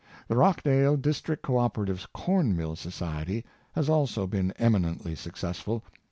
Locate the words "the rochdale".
0.27-0.97